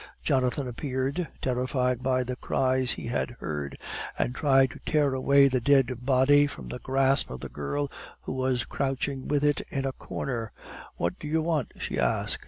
[0.23, 3.77] Jonathan appeared, terrified by the cries he had heard,
[4.17, 7.91] and tried to tear away the dead body from the grasp of the girl
[8.23, 10.51] who was crouching with it in a corner.
[10.97, 12.39] "What do you want?" she asked.